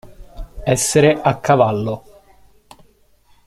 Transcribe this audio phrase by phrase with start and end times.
[0.63, 2.03] Essere a cavallo.